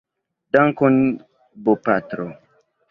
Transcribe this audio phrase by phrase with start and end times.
[0.53, 0.95] Dankon
[1.63, 2.25] bopatro.